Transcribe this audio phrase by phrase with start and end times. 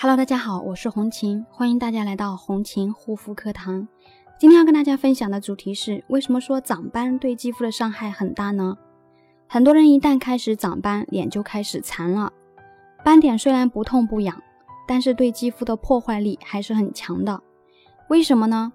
[0.00, 3.88] Hello，大家好，我是红琴，欢迎大家来到红琴护肤课堂。
[4.38, 8.78] 今天要跟大家分享的主题是：为什么说长斑对肌肤的伤害很大呢？
[9.48, 12.32] 很多人一旦开始长斑，脸就开始残了。
[13.04, 14.40] 斑点虽然不痛不痒，
[14.86, 17.42] 但是对肌肤的破坏力还是很强的。
[18.06, 18.72] 为什么呢？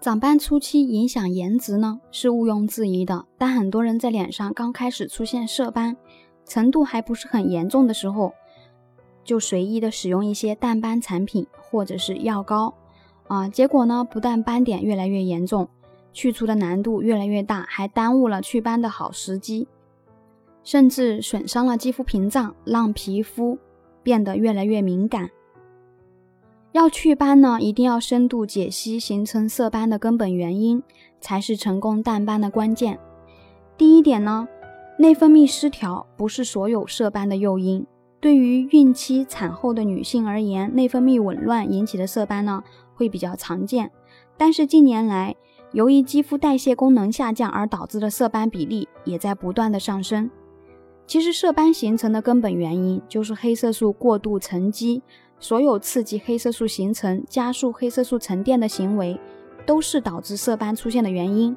[0.00, 3.26] 长斑初期影响颜值呢，是毋庸置疑的。
[3.38, 5.96] 但很多人在脸上刚开始出现色斑，
[6.44, 8.34] 程度还不是很严重的时候，
[9.24, 12.74] 就随意的使用一些淡斑产品或者是药膏，
[13.28, 15.68] 啊，结果呢，不但斑点越来越严重，
[16.12, 19.68] 去除的难度越来越大，还耽误了祛斑的好时机，
[20.64, 23.58] 甚至损伤了肌肤屏障，让皮肤
[24.02, 25.30] 变得越来越敏感。
[26.72, 30.82] 要祛斑呢，一定要深度解析形成色斑的根本原因，
[31.20, 32.98] 才是成功淡斑的关键。
[33.76, 34.48] 第一点呢，
[34.98, 37.86] 内分泌失调不是所有色斑的诱因。
[38.22, 42.62] 对于孕期、产后的女性而言，内分泌紊乱引起的色斑呢，
[42.94, 43.90] 会比较常见。
[44.36, 45.34] 但是近年来，
[45.72, 50.30] 由于肌肤代谢功能下降而导致的色斑比例也在不断的上升。
[51.04, 55.02] 其实色斑形成的根本原因就是黑色素过度沉积。
[55.40, 59.18] 所有刺激黑色素形成、加速黑色素沉淀的行为，
[59.66, 61.56] 都是导致色斑出现的原因。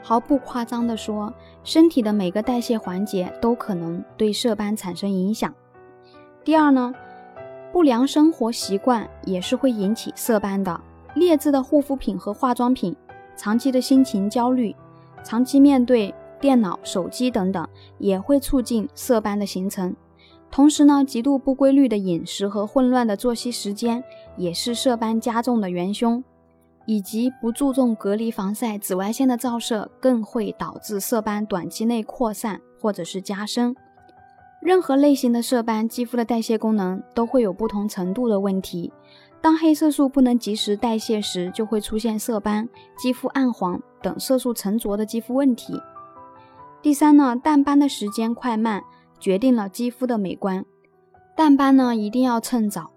[0.00, 1.34] 毫不夸张地说，
[1.64, 5.52] 身体的每个代谢环节都可能对色斑产生影响。
[6.48, 6.94] 第二呢，
[7.70, 10.80] 不良生活习惯也是会引起色斑的。
[11.14, 12.96] 劣质的护肤品和化妆品，
[13.36, 14.74] 长期的心情焦虑，
[15.22, 19.94] 长期面对电脑、手机等等，也会促进色斑的形成。
[20.50, 24.02] 同时呢，极度不规律的饮食和混乱的作息时间
[24.38, 26.24] 也是色斑加重的元凶，
[26.86, 33.76] 以及不注重隔离防晒、紫外线的照射，更会导致色斑短期内扩散或者是加深。
[34.60, 38.92] 任何类型的色斑，肌肤的代谢功能都会有不同程度的问题。
[39.40, 45.80] 当黑色素不能及时代谢时，就会出现色斑、肌肤暗黄等色素沉着的肌肤问题。
[46.82, 48.82] 第三呢，淡斑的时间快慢。
[49.20, 50.64] 决定了肌肤的美观，
[51.34, 52.92] 淡斑呢一定要趁早。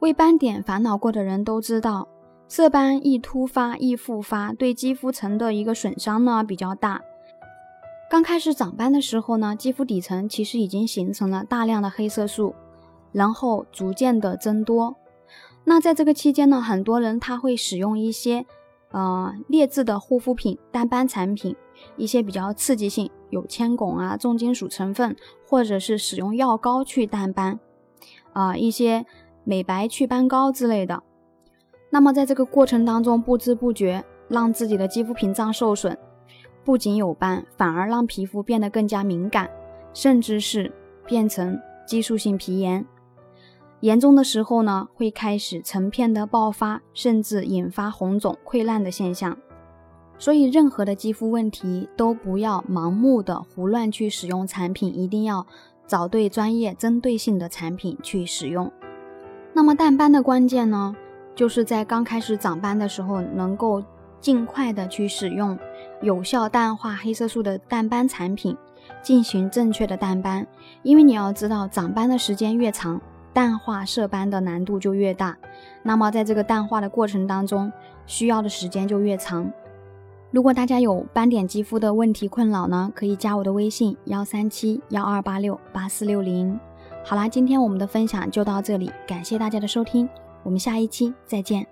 [0.00, 2.08] 为斑点烦恼过的人都知道，
[2.48, 7.00] 色斑易突发易复发，对肌肤层的一个损伤呢比较大。
[8.12, 12.54] 刚开始长斑的时候呢，肌肤底层其实已经形成了大量的黑色素，
[13.10, 14.94] 然后逐渐的增多。
[15.64, 18.44] 那在这个期间呢，很多人他会使用一些
[18.90, 21.56] 呃劣质的护肤品、淡斑产品，
[21.96, 23.10] 一些比较刺激性。
[23.30, 25.16] 有铅汞啊、重金属成分，
[25.48, 27.58] 或者是使用药膏去淡斑，
[28.34, 29.06] 啊，一些
[29.42, 31.02] 美白祛斑膏之类的。
[31.88, 35.96] 那么在这个过程当中，不知不觉让自己的肌肤屏障受损，
[36.64, 39.50] 不仅有斑，反而让皮肤变得更加敏感，
[39.92, 40.72] 甚至是
[41.06, 42.84] 变成激素性皮炎。
[43.80, 49.36] 严重的时候呢，会开始成片的爆发，甚至引发红肿溃烂的现象。
[50.18, 55.44] 所以，任何的肌肤问题都不要盲目的胡乱去使用产品，一定要
[55.84, 58.70] 找对专业、针对性的产品去使用。
[59.52, 60.94] 那么，淡斑的关键呢，
[61.34, 63.82] 就是在刚开始长斑的时候，能够
[64.20, 65.58] 尽快的去使用
[66.02, 68.56] 有效淡化黑色素的淡斑产品，
[69.00, 70.46] 进行正确的淡斑。
[70.82, 73.00] 因为你要知道，长斑的时间越长，
[73.32, 75.36] 淡化色斑的难度就越大。
[75.82, 77.72] 那么，在这个淡化的过程当中，
[78.04, 79.50] 需要的时间就越长。
[80.32, 86.58] 如果大家有斑点肌肤的问题困扰呢，可以加我的微信幺三七幺二八六八四六零。
[87.04, 90.08] 好啦，今天我们的分享就到这里，感谢大家的收听，
[90.42, 91.71] 我们下一期再见。